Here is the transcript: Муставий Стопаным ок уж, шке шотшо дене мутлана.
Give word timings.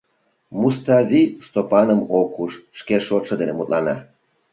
Муставий 0.59 1.27
Стопаным 1.45 2.01
ок 2.19 2.31
уж, 2.43 2.51
шке 2.79 2.95
шотшо 3.07 3.33
дене 3.41 3.53
мутлана. 3.55 3.95